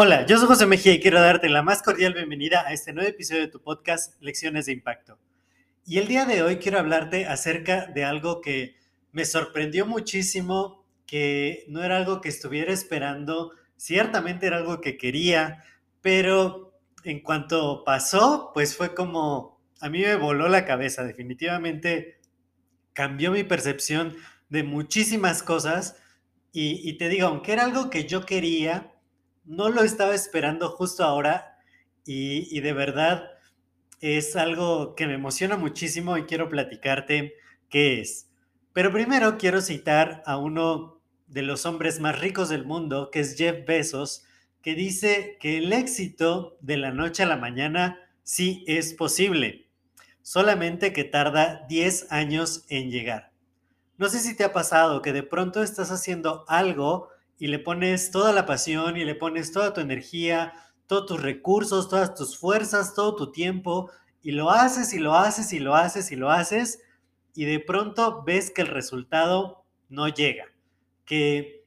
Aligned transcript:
Hola, 0.00 0.26
yo 0.26 0.38
soy 0.38 0.46
José 0.46 0.64
Mejía 0.66 0.92
y 0.92 1.00
quiero 1.00 1.20
darte 1.20 1.48
la 1.48 1.62
más 1.62 1.82
cordial 1.82 2.14
bienvenida 2.14 2.64
a 2.64 2.72
este 2.72 2.92
nuevo 2.92 3.08
episodio 3.08 3.40
de 3.40 3.48
tu 3.48 3.60
podcast 3.60 4.14
Lecciones 4.22 4.66
de 4.66 4.72
Impacto. 4.72 5.18
Y 5.84 5.98
el 5.98 6.06
día 6.06 6.24
de 6.24 6.44
hoy 6.44 6.58
quiero 6.58 6.78
hablarte 6.78 7.26
acerca 7.26 7.86
de 7.86 8.04
algo 8.04 8.40
que 8.40 8.76
me 9.10 9.24
sorprendió 9.24 9.86
muchísimo, 9.86 10.84
que 11.04 11.64
no 11.66 11.82
era 11.82 11.96
algo 11.96 12.20
que 12.20 12.28
estuviera 12.28 12.72
esperando, 12.72 13.50
ciertamente 13.76 14.46
era 14.46 14.58
algo 14.58 14.80
que 14.80 14.96
quería, 14.96 15.64
pero 16.00 16.78
en 17.02 17.18
cuanto 17.18 17.82
pasó, 17.82 18.52
pues 18.54 18.76
fue 18.76 18.94
como, 18.94 19.60
a 19.80 19.88
mí 19.88 20.02
me 20.02 20.14
voló 20.14 20.48
la 20.48 20.64
cabeza, 20.64 21.02
definitivamente 21.02 22.20
cambió 22.92 23.32
mi 23.32 23.42
percepción 23.42 24.14
de 24.48 24.62
muchísimas 24.62 25.42
cosas 25.42 25.96
y, 26.52 26.92
te 26.94 27.08
digo, 27.08 27.28
aunque 27.28 27.52
era 27.52 27.64
algo 27.64 27.90
que 27.90 28.06
yo 28.06 28.24
quería, 28.26 28.92
no 29.44 29.68
lo 29.68 29.82
estaba 29.82 30.14
esperando 30.14 30.70
justo 30.70 31.04
ahora 31.04 31.58
y, 32.04 32.60
de 32.60 32.72
verdad 32.72 33.30
es 34.00 34.36
algo 34.36 34.94
que 34.94 35.06
me 35.06 35.14
emociona 35.14 35.56
muchísimo 35.56 36.16
y 36.16 36.24
quiero 36.24 36.48
platicarte 36.48 37.34
qué 37.68 38.00
es. 38.00 38.30
Pero 38.72 38.92
primero 38.92 39.38
quiero 39.38 39.60
citar 39.60 40.22
a 40.24 40.36
uno 40.36 41.00
de 41.26 41.42
los 41.42 41.66
hombres 41.66 42.00
más 42.00 42.18
ricos 42.20 42.48
del 42.48 42.64
mundo, 42.64 43.10
que 43.10 43.20
es 43.20 43.36
Jeff 43.36 43.66
Bezos, 43.66 44.24
que 44.62 44.74
dice 44.74 45.36
que 45.40 45.58
el 45.58 45.72
éxito 45.72 46.56
de 46.60 46.76
la 46.76 46.92
noche 46.92 47.24
a 47.24 47.26
la 47.26 47.36
mañana 47.36 48.00
sí 48.22 48.64
es 48.66 48.94
posible, 48.94 49.68
solamente 50.22 50.92
que 50.92 51.04
tarda 51.04 51.66
10 51.68 52.12
años 52.12 52.64
en 52.68 52.90
llegar. 52.90 53.27
No 53.98 54.08
sé 54.08 54.20
si 54.20 54.36
te 54.36 54.44
ha 54.44 54.52
pasado 54.52 55.02
que 55.02 55.12
de 55.12 55.24
pronto 55.24 55.60
estás 55.60 55.90
haciendo 55.90 56.44
algo 56.46 57.08
y 57.36 57.48
le 57.48 57.58
pones 57.58 58.12
toda 58.12 58.32
la 58.32 58.46
pasión 58.46 58.96
y 58.96 59.04
le 59.04 59.16
pones 59.16 59.50
toda 59.50 59.74
tu 59.74 59.80
energía, 59.80 60.52
todos 60.86 61.06
tus 61.06 61.20
recursos, 61.20 61.88
todas 61.88 62.14
tus 62.14 62.38
fuerzas, 62.38 62.94
todo 62.94 63.16
tu 63.16 63.32
tiempo 63.32 63.90
y 64.22 64.30
lo 64.30 64.50
haces 64.50 64.94
y 64.94 65.00
lo 65.00 65.14
haces 65.14 65.52
y 65.52 65.58
lo 65.58 65.74
haces 65.74 66.12
y 66.12 66.16
lo 66.16 66.30
haces 66.30 66.80
y 67.34 67.44
de 67.44 67.58
pronto 67.58 68.22
ves 68.24 68.52
que 68.52 68.62
el 68.62 68.68
resultado 68.68 69.64
no 69.88 70.06
llega, 70.06 70.44
que 71.04 71.64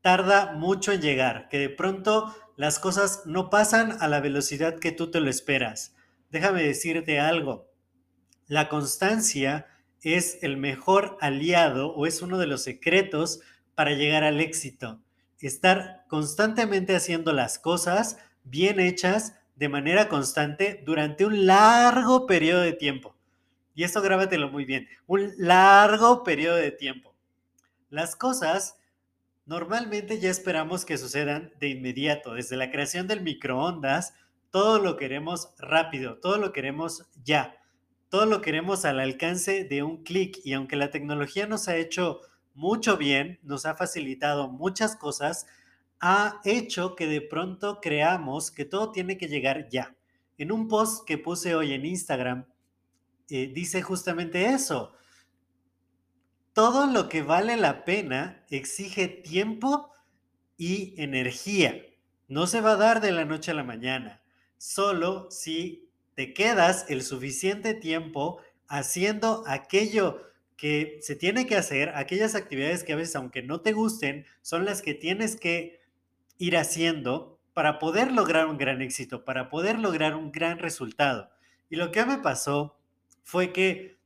tarda 0.00 0.52
mucho 0.52 0.92
en 0.92 1.00
llegar, 1.00 1.48
que 1.48 1.58
de 1.58 1.70
pronto 1.70 2.32
las 2.56 2.78
cosas 2.78 3.22
no 3.26 3.50
pasan 3.50 4.00
a 4.00 4.06
la 4.06 4.20
velocidad 4.20 4.78
que 4.78 4.92
tú 4.92 5.10
te 5.10 5.20
lo 5.20 5.28
esperas. 5.28 5.96
Déjame 6.30 6.62
decirte 6.62 7.18
algo, 7.18 7.68
la 8.46 8.68
constancia 8.68 9.66
es 10.04 10.38
el 10.42 10.58
mejor 10.58 11.16
aliado 11.20 11.94
o 11.94 12.06
es 12.06 12.20
uno 12.20 12.38
de 12.38 12.46
los 12.46 12.62
secretos 12.62 13.40
para 13.74 13.92
llegar 13.92 14.22
al 14.22 14.40
éxito. 14.40 15.00
Estar 15.40 16.04
constantemente 16.08 16.94
haciendo 16.94 17.32
las 17.32 17.58
cosas 17.58 18.18
bien 18.44 18.80
hechas 18.80 19.34
de 19.56 19.68
manera 19.68 20.08
constante 20.08 20.82
durante 20.84 21.24
un 21.24 21.46
largo 21.46 22.26
periodo 22.26 22.60
de 22.60 22.72
tiempo. 22.72 23.16
Y 23.74 23.82
esto 23.82 24.02
grábatelo 24.02 24.50
muy 24.50 24.64
bien, 24.64 24.88
un 25.06 25.32
largo 25.36 26.22
periodo 26.22 26.56
de 26.56 26.70
tiempo. 26.70 27.14
Las 27.90 28.14
cosas 28.14 28.78
normalmente 29.46 30.20
ya 30.20 30.30
esperamos 30.30 30.84
que 30.84 30.98
sucedan 30.98 31.52
de 31.60 31.68
inmediato, 31.68 32.34
desde 32.34 32.56
la 32.56 32.70
creación 32.70 33.06
del 33.06 33.22
microondas, 33.22 34.14
todo 34.50 34.78
lo 34.78 34.96
queremos 34.96 35.50
rápido, 35.58 36.18
todo 36.18 36.38
lo 36.38 36.52
queremos 36.52 37.06
ya 37.22 37.58
todo 38.14 38.26
lo 38.26 38.42
queremos 38.42 38.84
al 38.84 39.00
alcance 39.00 39.64
de 39.64 39.82
un 39.82 40.04
clic 40.04 40.38
y 40.44 40.52
aunque 40.52 40.76
la 40.76 40.92
tecnología 40.92 41.48
nos 41.48 41.66
ha 41.66 41.74
hecho 41.74 42.20
mucho 42.54 42.96
bien, 42.96 43.40
nos 43.42 43.66
ha 43.66 43.74
facilitado 43.74 44.46
muchas 44.46 44.94
cosas, 44.94 45.48
ha 45.98 46.40
hecho 46.44 46.94
que 46.94 47.08
de 47.08 47.20
pronto 47.20 47.80
creamos 47.80 48.52
que 48.52 48.64
todo 48.64 48.92
tiene 48.92 49.18
que 49.18 49.26
llegar 49.26 49.68
ya. 49.68 49.96
En 50.38 50.52
un 50.52 50.68
post 50.68 51.04
que 51.04 51.18
puse 51.18 51.56
hoy 51.56 51.72
en 51.72 51.84
Instagram, 51.84 52.46
eh, 53.30 53.50
dice 53.52 53.82
justamente 53.82 54.46
eso. 54.46 54.92
Todo 56.52 56.86
lo 56.86 57.08
que 57.08 57.22
vale 57.22 57.56
la 57.56 57.84
pena 57.84 58.44
exige 58.48 59.08
tiempo 59.08 59.90
y 60.56 60.94
energía. 61.02 61.82
No 62.28 62.46
se 62.46 62.60
va 62.60 62.74
a 62.74 62.76
dar 62.76 63.00
de 63.00 63.10
la 63.10 63.24
noche 63.24 63.50
a 63.50 63.54
la 63.54 63.64
mañana, 63.64 64.22
solo 64.56 65.32
si 65.32 65.83
te 66.14 66.32
quedas 66.32 66.86
el 66.88 67.02
suficiente 67.02 67.74
tiempo 67.74 68.40
haciendo 68.68 69.44
aquello 69.46 70.22
que 70.56 70.98
se 71.02 71.16
tiene 71.16 71.46
que 71.46 71.56
hacer, 71.56 71.90
aquellas 71.90 72.34
actividades 72.34 72.84
que 72.84 72.92
a 72.92 72.96
veces, 72.96 73.16
aunque 73.16 73.42
no 73.42 73.60
te 73.60 73.72
gusten, 73.72 74.24
son 74.42 74.64
las 74.64 74.82
que 74.82 74.94
tienes 74.94 75.36
que 75.36 75.80
ir 76.38 76.56
haciendo 76.56 77.38
para 77.52 77.78
poder 77.78 78.12
lograr 78.12 78.46
un 78.46 78.58
gran 78.58 78.82
éxito, 78.82 79.24
para 79.24 79.48
poder 79.48 79.78
lograr 79.78 80.14
un 80.14 80.32
gran 80.32 80.58
resultado. 80.58 81.30
Y 81.70 81.76
lo 81.76 81.92
que 81.92 82.04
me 82.04 82.18
pasó 82.18 82.78
fue 83.22 83.52
que 83.52 83.96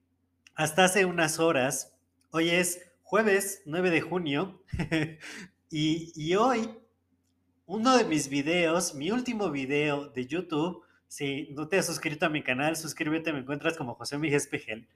hasta 0.54 0.84
hace 0.84 1.04
unas 1.04 1.38
horas, 1.38 1.96
hoy 2.30 2.50
es 2.50 2.90
jueves 3.02 3.62
9 3.66 3.90
de 3.90 4.00
junio, 4.00 4.62
y, 5.70 6.12
y 6.14 6.34
hoy 6.34 6.70
uno 7.66 7.96
de 7.96 8.04
mis 8.04 8.28
videos, 8.28 8.94
mi 8.94 9.10
último 9.10 9.50
video 9.50 10.08
de 10.08 10.26
YouTube, 10.26 10.82
si 11.08 11.48
no 11.52 11.68
te 11.68 11.78
has 11.78 11.86
suscrito 11.86 12.26
a 12.26 12.28
mi 12.28 12.42
canal, 12.42 12.76
suscríbete, 12.76 13.32
me 13.32 13.40
encuentras 13.40 13.76
como 13.76 13.94
José 13.94 14.18
Miguel 14.18 14.36
Espejel. 14.36 14.86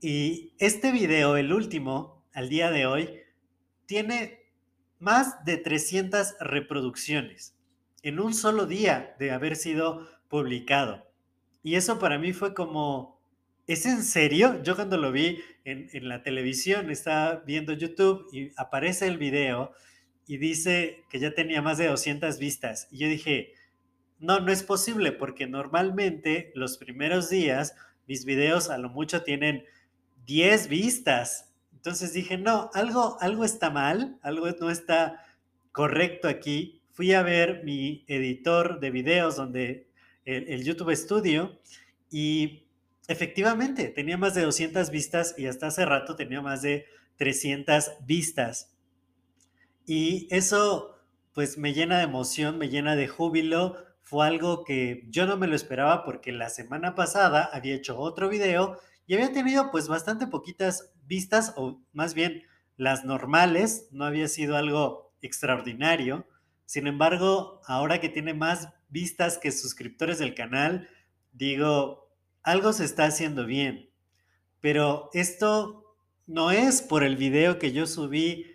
Y 0.00 0.54
este 0.58 0.90
video, 0.90 1.36
el 1.36 1.52
último, 1.52 2.24
al 2.32 2.48
día 2.48 2.70
de 2.70 2.86
hoy, 2.86 3.20
tiene 3.86 4.46
más 4.98 5.44
de 5.44 5.58
300 5.58 6.36
reproducciones 6.40 7.54
en 8.02 8.20
un 8.20 8.32
solo 8.32 8.66
día 8.66 9.14
de 9.18 9.30
haber 9.30 9.56
sido 9.56 10.08
publicado. 10.28 11.06
Y 11.62 11.74
eso 11.74 11.98
para 11.98 12.18
mí 12.18 12.32
fue 12.32 12.54
como, 12.54 13.20
¿es 13.66 13.86
en 13.86 14.02
serio? 14.02 14.62
Yo 14.62 14.76
cuando 14.76 14.96
lo 14.96 15.12
vi 15.12 15.40
en, 15.64 15.88
en 15.92 16.08
la 16.08 16.22
televisión, 16.22 16.90
estaba 16.90 17.42
viendo 17.46 17.72
YouTube 17.72 18.26
y 18.32 18.52
aparece 18.56 19.06
el 19.06 19.18
video 19.18 19.72
y 20.26 20.38
dice 20.38 21.04
que 21.10 21.18
ya 21.18 21.34
tenía 21.34 21.60
más 21.60 21.78
de 21.78 21.88
200 21.88 22.38
vistas. 22.38 22.88
Y 22.90 22.98
yo 22.98 23.08
dije, 23.08 23.52
no, 24.18 24.40
no 24.40 24.52
es 24.52 24.62
posible 24.62 25.12
porque 25.12 25.46
normalmente 25.46 26.52
los 26.54 26.78
primeros 26.78 27.30
días 27.30 27.74
mis 28.08 28.24
videos 28.24 28.70
a 28.70 28.78
lo 28.78 28.88
mucho 28.88 29.22
tienen 29.22 29.64
10 30.26 30.68
vistas. 30.68 31.52
Entonces 31.74 32.12
dije, 32.12 32.38
no, 32.38 32.70
algo, 32.74 33.18
algo 33.20 33.44
está 33.44 33.70
mal, 33.70 34.18
algo 34.22 34.46
no 34.60 34.70
está 34.70 35.24
correcto 35.72 36.26
aquí. 36.26 36.82
Fui 36.90 37.12
a 37.12 37.22
ver 37.22 37.62
mi 37.64 38.04
editor 38.08 38.80
de 38.80 38.90
videos 38.90 39.36
donde 39.36 39.88
el, 40.24 40.64
YouTube 40.64 40.94
Studio 40.96 41.58
y 42.10 42.66
efectivamente 43.06 43.88
tenía 43.88 44.18
más 44.18 44.34
de 44.34 44.42
200 44.42 44.90
vistas 44.90 45.34
y 45.38 45.46
hasta 45.46 45.68
hace 45.68 45.84
rato 45.84 46.16
tenía 46.16 46.40
más 46.40 46.62
de 46.62 46.86
300 47.16 47.92
vistas. 48.06 48.74
Y 49.86 50.28
eso 50.30 50.96
pues 51.32 51.56
me 51.56 51.72
llena 51.72 51.98
de 51.98 52.04
emoción, 52.04 52.58
me 52.58 52.68
llena 52.68 52.96
de 52.96 53.06
júbilo 53.06 53.76
fue 54.08 54.26
algo 54.26 54.64
que 54.64 55.04
yo 55.10 55.26
no 55.26 55.36
me 55.36 55.46
lo 55.46 55.54
esperaba 55.54 56.02
porque 56.02 56.32
la 56.32 56.48
semana 56.48 56.94
pasada 56.94 57.50
había 57.52 57.74
hecho 57.74 57.98
otro 57.98 58.30
video 58.30 58.80
y 59.06 59.12
había 59.12 59.34
tenido 59.34 59.70
pues 59.70 59.86
bastante 59.86 60.26
poquitas 60.26 60.94
vistas 61.04 61.52
o 61.56 61.82
más 61.92 62.14
bien 62.14 62.44
las 62.78 63.04
normales, 63.04 63.86
no 63.90 64.06
había 64.06 64.26
sido 64.28 64.56
algo 64.56 65.12
extraordinario. 65.20 66.26
Sin 66.64 66.86
embargo, 66.86 67.60
ahora 67.66 68.00
que 68.00 68.08
tiene 68.08 68.32
más 68.32 68.70
vistas 68.88 69.36
que 69.36 69.52
suscriptores 69.52 70.18
del 70.18 70.34
canal, 70.34 70.88
digo, 71.32 72.10
algo 72.42 72.72
se 72.72 72.86
está 72.86 73.04
haciendo 73.04 73.44
bien. 73.44 73.90
Pero 74.60 75.10
esto 75.12 75.96
no 76.26 76.50
es 76.50 76.80
por 76.80 77.04
el 77.04 77.16
video 77.16 77.58
que 77.58 77.72
yo 77.72 77.86
subí 77.86 78.46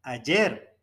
ayer, 0.00 0.78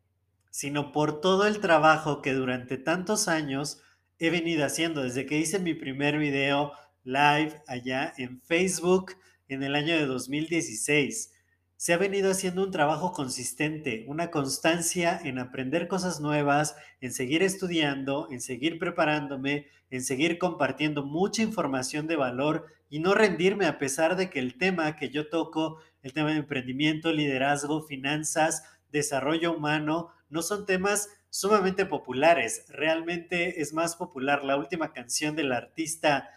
sino 0.52 0.92
por 0.92 1.20
todo 1.20 1.48
el 1.48 1.62
trabajo 1.62 2.22
que 2.22 2.34
durante 2.34 2.78
tantos 2.78 3.28
años 3.28 3.82
he 4.20 4.30
venido 4.30 4.66
haciendo 4.66 5.04
desde 5.04 5.26
que 5.26 5.38
hice 5.38 5.60
mi 5.60 5.74
primer 5.74 6.18
video 6.18 6.74
live 7.04 7.62
allá 7.68 8.14
en 8.18 8.42
Facebook 8.42 9.14
en 9.48 9.64
el 9.64 9.76
año 9.76 9.96
de 9.96 10.06
2016. 10.06 11.34
se 11.78 11.94
ha 11.94 11.98
venido 11.98 12.30
haciendo 12.30 12.62
un 12.66 12.72
trabajo 12.72 13.14
consistente, 13.14 14.04
una 14.10 14.32
constancia 14.32 15.18
en 15.24 15.40
aprender 15.40 15.88
cosas 15.88 16.20
nuevas, 16.20 16.76
en 17.00 17.14
seguir 17.14 17.42
estudiando, 17.42 18.28
en 18.30 18.42
seguir 18.42 18.78
preparándome, 18.80 19.68
en 19.90 20.04
seguir 20.04 20.38
compartiendo 20.38 21.06
mucha 21.06 21.42
información 21.42 22.06
de 22.06 22.18
valor 22.18 22.66
y 22.90 23.00
no 23.00 23.14
rendirme 23.14 23.66
a 23.66 23.80
pesar 23.80 24.18
de 24.18 24.30
que 24.30 24.40
el 24.40 24.58
tema 24.58 24.98
que 24.98 25.10
yo 25.10 25.30
toco, 25.30 25.78
el 26.02 26.12
tema 26.12 26.32
de 26.32 26.40
emprendimiento, 26.40 27.14
liderazgo, 27.14 27.84
finanzas, 27.84 28.64
desarrollo 28.92 29.56
humano, 29.56 30.10
no 30.30 30.42
son 30.42 30.66
temas 30.66 31.08
sumamente 31.30 31.86
populares. 31.86 32.66
Realmente 32.70 33.62
es 33.62 33.74
más 33.74 33.96
popular 33.96 34.44
la 34.44 34.58
última 34.58 34.94
canción 34.94 35.36
del 35.36 35.52
artista 35.52 36.30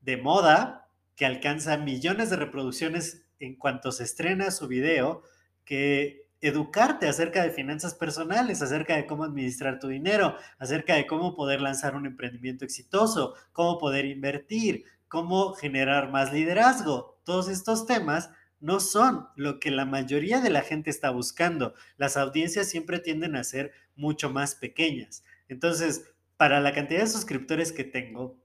de 0.00 0.16
moda 0.16 0.88
que 1.16 1.26
alcanza 1.26 1.76
millones 1.76 2.30
de 2.30 2.36
reproducciones 2.36 3.26
en 3.40 3.56
cuanto 3.56 3.92
se 3.92 4.04
estrena 4.04 4.50
su 4.50 4.68
video 4.68 5.22
que 5.64 6.28
educarte 6.40 7.08
acerca 7.08 7.42
de 7.42 7.50
finanzas 7.50 7.94
personales, 7.94 8.62
acerca 8.62 8.96
de 8.96 9.06
cómo 9.06 9.24
administrar 9.24 9.80
tu 9.80 9.88
dinero, 9.88 10.36
acerca 10.58 10.94
de 10.94 11.06
cómo 11.06 11.34
poder 11.34 11.60
lanzar 11.60 11.96
un 11.96 12.06
emprendimiento 12.06 12.64
exitoso, 12.64 13.34
cómo 13.52 13.78
poder 13.78 14.04
invertir, 14.04 14.84
cómo 15.08 15.54
generar 15.54 16.10
más 16.10 16.32
liderazgo. 16.32 17.18
Todos 17.24 17.48
estos 17.48 17.86
temas 17.86 18.30
no 18.60 18.80
son 18.80 19.28
lo 19.36 19.60
que 19.60 19.70
la 19.70 19.84
mayoría 19.84 20.40
de 20.40 20.50
la 20.50 20.62
gente 20.62 20.90
está 20.90 21.10
buscando. 21.10 21.74
Las 21.96 22.16
audiencias 22.16 22.68
siempre 22.68 22.98
tienden 22.98 23.36
a 23.36 23.44
ser 23.44 23.72
mucho 23.94 24.30
más 24.30 24.54
pequeñas. 24.54 25.24
Entonces, 25.48 26.10
para 26.36 26.60
la 26.60 26.72
cantidad 26.72 27.00
de 27.00 27.06
suscriptores 27.06 27.72
que 27.72 27.84
tengo, 27.84 28.38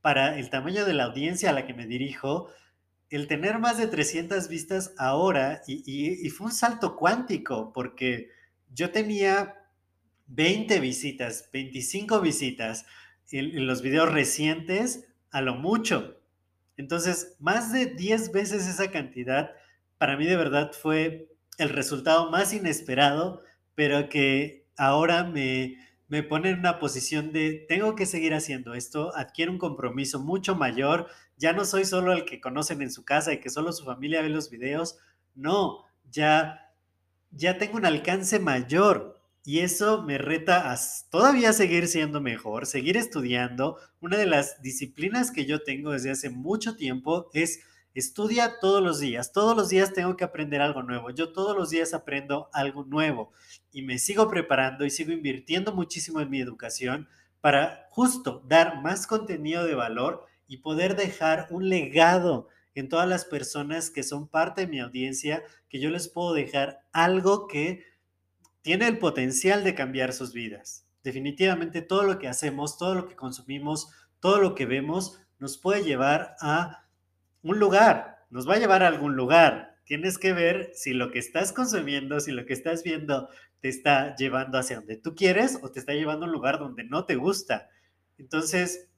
para 0.00 0.38
el 0.38 0.50
tamaño 0.50 0.84
de 0.84 0.94
la 0.94 1.04
audiencia 1.04 1.50
a 1.50 1.52
la 1.52 1.66
que 1.66 1.74
me 1.74 1.86
dirijo, 1.86 2.50
el 3.10 3.28
tener 3.28 3.58
más 3.58 3.78
de 3.78 3.86
300 3.86 4.48
vistas 4.48 4.92
ahora, 4.98 5.62
y, 5.66 6.28
fue 6.30 6.48
un 6.48 6.52
salto 6.52 6.96
cuántico, 6.96 7.72
porque 7.72 8.28
yo 8.72 8.90
tenía 8.90 9.54
20 10.26 10.80
visitas, 10.80 11.48
25 11.52 12.20
visitas 12.20 12.86
en, 13.30 13.66
los 13.66 13.82
videos 13.82 14.10
recientes, 14.10 15.06
a 15.30 15.40
lo 15.40 15.54
mucho. 15.54 16.20
Entonces, 16.76 17.36
más 17.38 17.72
de 17.72 17.86
10 17.86 18.32
veces 18.32 18.66
esa 18.66 18.90
cantidad, 18.90 19.52
para 19.98 20.16
mí 20.16 20.26
de 20.26 20.36
verdad 20.36 20.72
fue 20.72 21.28
el 21.58 21.68
resultado 21.68 22.30
más 22.30 22.52
inesperado, 22.52 23.42
pero 23.74 24.08
que 24.08 24.66
ahora 24.76 25.24
me, 25.24 25.76
me 26.08 26.22
pone 26.22 26.50
en 26.50 26.58
una 26.58 26.78
posición 26.78 27.32
de 27.32 27.64
tengo 27.68 27.94
que 27.94 28.06
seguir 28.06 28.34
haciendo 28.34 28.74
esto, 28.74 29.14
adquiere 29.16 29.50
un 29.50 29.58
compromiso 29.58 30.20
mucho 30.20 30.54
mayor 30.56 31.08
ya 31.36 31.52
no 31.52 31.64
soy 31.64 31.84
solo 31.84 32.12
el 32.12 32.24
que 32.24 32.40
conocen 32.40 32.82
en 32.82 32.90
su 32.90 33.04
casa 33.04 33.32
y 33.32 33.40
que 33.40 33.50
solo 33.50 33.72
su 33.72 33.84
familia 33.84 34.22
ve 34.22 34.28
los 34.28 34.50
videos, 34.50 34.98
no, 35.34 35.84
ya, 36.10 36.72
ya 37.30 37.58
tengo 37.58 37.76
un 37.76 37.86
alcance 37.86 38.38
mayor 38.38 39.20
y 39.44 39.60
eso 39.60 40.02
me 40.02 40.16
reta 40.16 40.72
a 40.72 40.78
todavía 41.10 41.52
seguir 41.52 41.86
siendo 41.86 42.20
mejor, 42.22 42.64
seguir 42.64 42.96
estudiando. 42.96 43.76
Una 44.00 44.16
de 44.16 44.24
las 44.24 44.62
disciplinas 44.62 45.30
que 45.30 45.44
yo 45.44 45.62
tengo 45.62 45.92
desde 45.92 46.10
hace 46.10 46.30
mucho 46.30 46.76
tiempo 46.76 47.28
es 47.34 47.60
estudia 47.94 48.54
todos 48.58 48.82
los 48.82 49.00
días. 49.00 49.32
Todos 49.32 49.54
los 49.54 49.68
días 49.68 49.92
tengo 49.92 50.16
que 50.16 50.24
aprender 50.24 50.62
algo 50.62 50.82
nuevo. 50.82 51.10
Yo 51.10 51.32
todos 51.32 51.54
los 51.54 51.68
días 51.68 51.92
aprendo 51.92 52.48
algo 52.54 52.84
nuevo 52.84 53.32
y 53.70 53.82
me 53.82 53.98
sigo 53.98 54.30
preparando 54.30 54.86
y 54.86 54.90
sigo 54.90 55.12
invirtiendo 55.12 55.74
muchísimo 55.74 56.20
en 56.20 56.30
mi 56.30 56.40
educación 56.40 57.08
para 57.42 57.86
justo 57.90 58.42
dar 58.48 58.80
más 58.82 59.06
contenido 59.06 59.66
de 59.66 59.74
valor 59.74 60.24
y 60.48 60.58
poder 60.58 60.96
dejar 60.96 61.48
un 61.50 61.68
legado 61.68 62.48
en 62.74 62.88
todas 62.88 63.06
las 63.06 63.26
personas 63.26 63.90
que 63.90 64.02
son 64.02 64.26
parte 64.26 64.62
de 64.62 64.66
mi 64.66 64.80
audiencia, 64.80 65.42
que 65.68 65.80
yo 65.80 65.90
les 65.90 66.08
puedo 66.08 66.32
dejar 66.32 66.80
algo 66.92 67.46
que 67.46 67.84
tiene 68.64 68.88
el 68.88 68.96
potencial 68.96 69.62
de 69.62 69.74
cambiar 69.74 70.14
sus 70.14 70.32
vidas. 70.32 70.86
Definitivamente 71.02 71.82
todo 71.82 72.04
lo 72.04 72.18
que 72.18 72.28
hacemos, 72.28 72.78
todo 72.78 72.94
lo 72.94 73.06
que 73.06 73.14
consumimos, 73.14 73.90
todo 74.20 74.40
lo 74.40 74.54
que 74.54 74.64
vemos 74.64 75.20
nos 75.38 75.58
puede 75.58 75.84
llevar 75.84 76.34
a 76.40 76.88
un 77.42 77.58
lugar, 77.58 78.24
nos 78.30 78.48
va 78.48 78.54
a 78.54 78.58
llevar 78.58 78.82
a 78.82 78.88
algún 78.88 79.16
lugar. 79.16 79.76
Tienes 79.84 80.16
que 80.16 80.32
ver 80.32 80.70
si 80.72 80.94
lo 80.94 81.10
que 81.10 81.18
estás 81.18 81.52
consumiendo, 81.52 82.20
si 82.20 82.32
lo 82.32 82.46
que 82.46 82.54
estás 82.54 82.82
viendo 82.82 83.28
te 83.60 83.68
está 83.68 84.16
llevando 84.16 84.56
hacia 84.56 84.76
donde 84.76 84.96
tú 84.96 85.14
quieres 85.14 85.58
o 85.60 85.70
te 85.70 85.78
está 85.78 85.92
llevando 85.92 86.24
a 86.24 86.28
un 86.28 86.32
lugar 86.32 86.58
donde 86.58 86.84
no 86.84 87.04
te 87.04 87.16
gusta. 87.16 87.68
Entonces, 88.16 88.88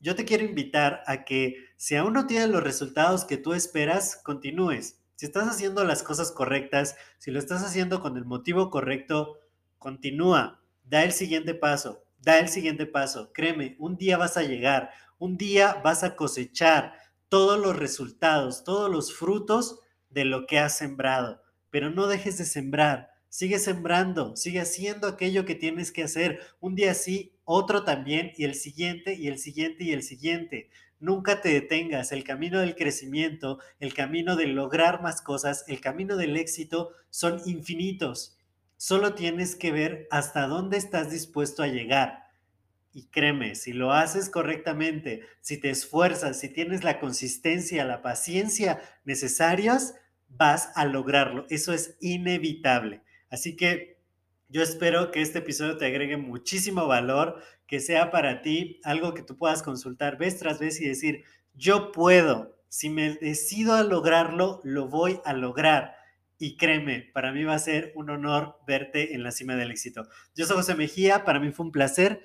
yo 0.00 0.14
te 0.14 0.24
quiero 0.24 0.44
invitar 0.44 1.02
a 1.06 1.26
que 1.26 1.56
si 1.76 1.94
aún 1.94 2.14
no 2.14 2.26
tienes 2.26 2.48
los 2.48 2.62
resultados 2.62 3.26
que 3.26 3.36
tú 3.36 3.52
esperas, 3.52 4.16
continúes. 4.16 4.99
Si 5.20 5.26
estás 5.26 5.48
haciendo 5.48 5.84
las 5.84 6.02
cosas 6.02 6.32
correctas, 6.32 6.96
si 7.18 7.30
lo 7.30 7.38
estás 7.38 7.62
haciendo 7.62 8.00
con 8.00 8.16
el 8.16 8.24
motivo 8.24 8.70
correcto, 8.70 9.38
continúa, 9.76 10.62
da 10.82 11.04
el 11.04 11.12
siguiente 11.12 11.52
paso, 11.52 12.06
da 12.22 12.38
el 12.38 12.48
siguiente 12.48 12.86
paso. 12.86 13.30
Créeme, 13.34 13.76
un 13.78 13.98
día 13.98 14.16
vas 14.16 14.38
a 14.38 14.44
llegar, 14.44 14.88
un 15.18 15.36
día 15.36 15.78
vas 15.84 16.04
a 16.04 16.16
cosechar 16.16 16.94
todos 17.28 17.60
los 17.60 17.76
resultados, 17.76 18.64
todos 18.64 18.90
los 18.90 19.12
frutos 19.12 19.80
de 20.08 20.24
lo 20.24 20.46
que 20.46 20.58
has 20.58 20.78
sembrado. 20.78 21.42
Pero 21.68 21.90
no 21.90 22.06
dejes 22.06 22.38
de 22.38 22.46
sembrar, 22.46 23.10
sigue 23.28 23.58
sembrando, 23.58 24.36
sigue 24.36 24.62
haciendo 24.62 25.06
aquello 25.06 25.44
que 25.44 25.54
tienes 25.54 25.92
que 25.92 26.04
hacer. 26.04 26.40
Un 26.60 26.74
día 26.74 26.94
sí, 26.94 27.36
otro 27.52 27.82
también, 27.82 28.32
y 28.36 28.44
el 28.44 28.54
siguiente, 28.54 29.14
y 29.14 29.26
el 29.26 29.38
siguiente, 29.38 29.82
y 29.82 29.92
el 29.92 30.04
siguiente. 30.04 30.70
Nunca 31.00 31.40
te 31.40 31.48
detengas. 31.48 32.12
El 32.12 32.22
camino 32.22 32.60
del 32.60 32.76
crecimiento, 32.76 33.58
el 33.80 33.92
camino 33.92 34.36
de 34.36 34.46
lograr 34.46 35.02
más 35.02 35.20
cosas, 35.20 35.64
el 35.66 35.80
camino 35.80 36.16
del 36.16 36.36
éxito 36.36 36.92
son 37.10 37.40
infinitos. 37.46 38.38
Solo 38.76 39.14
tienes 39.14 39.56
que 39.56 39.72
ver 39.72 40.06
hasta 40.12 40.46
dónde 40.46 40.76
estás 40.76 41.10
dispuesto 41.10 41.64
a 41.64 41.66
llegar. 41.66 42.28
Y 42.92 43.06
créeme, 43.06 43.56
si 43.56 43.72
lo 43.72 43.92
haces 43.92 44.30
correctamente, 44.30 45.22
si 45.40 45.58
te 45.58 45.70
esfuerzas, 45.70 46.38
si 46.38 46.50
tienes 46.50 46.84
la 46.84 47.00
consistencia, 47.00 47.84
la 47.84 48.00
paciencia 48.00 48.80
necesarias, 49.04 49.94
vas 50.28 50.70
a 50.76 50.84
lograrlo. 50.84 51.46
Eso 51.50 51.72
es 51.72 51.96
inevitable. 52.00 53.02
Así 53.28 53.56
que 53.56 53.99
yo 54.50 54.62
espero 54.62 55.12
que 55.12 55.22
este 55.22 55.38
episodio 55.38 55.76
te 55.76 55.86
agregue 55.86 56.16
muchísimo 56.16 56.86
valor, 56.86 57.40
que 57.66 57.78
sea 57.78 58.10
para 58.10 58.42
ti 58.42 58.80
algo 58.82 59.14
que 59.14 59.22
tú 59.22 59.36
puedas 59.36 59.62
consultar 59.62 60.18
vez 60.18 60.38
tras 60.38 60.58
vez 60.58 60.80
y 60.80 60.88
decir, 60.88 61.22
yo 61.54 61.92
puedo, 61.92 62.58
si 62.68 62.90
me 62.90 63.14
decido 63.14 63.74
a 63.74 63.84
lograrlo, 63.84 64.60
lo 64.64 64.88
voy 64.88 65.20
a 65.24 65.34
lograr. 65.34 65.94
Y 66.36 66.56
créeme, 66.56 67.10
para 67.12 67.32
mí 67.32 67.44
va 67.44 67.54
a 67.54 67.58
ser 67.60 67.92
un 67.94 68.10
honor 68.10 68.56
verte 68.66 69.14
en 69.14 69.22
la 69.22 69.30
cima 69.30 69.54
del 69.54 69.70
éxito. 69.70 70.08
Yo 70.34 70.46
soy 70.46 70.56
José 70.56 70.74
Mejía, 70.74 71.24
para 71.24 71.38
mí 71.38 71.52
fue 71.52 71.66
un 71.66 71.72
placer 71.72 72.22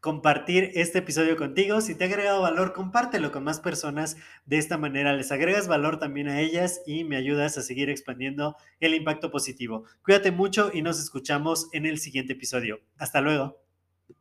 compartir 0.00 0.70
este 0.74 0.98
episodio 0.98 1.36
contigo. 1.36 1.80
Si 1.80 1.94
te 1.94 2.04
ha 2.04 2.06
agregado 2.06 2.42
valor, 2.42 2.72
compártelo 2.72 3.32
con 3.32 3.44
más 3.44 3.60
personas. 3.60 4.16
De 4.46 4.58
esta 4.58 4.78
manera 4.78 5.12
les 5.12 5.32
agregas 5.32 5.68
valor 5.68 5.98
también 5.98 6.28
a 6.28 6.40
ellas 6.40 6.82
y 6.86 7.04
me 7.04 7.16
ayudas 7.16 7.58
a 7.58 7.62
seguir 7.62 7.90
expandiendo 7.90 8.56
el 8.80 8.94
impacto 8.94 9.30
positivo. 9.30 9.84
Cuídate 10.02 10.30
mucho 10.30 10.70
y 10.72 10.82
nos 10.82 11.00
escuchamos 11.00 11.68
en 11.72 11.86
el 11.86 11.98
siguiente 11.98 12.34
episodio. 12.34 12.80
Hasta 12.98 13.20
luego. 13.20 13.67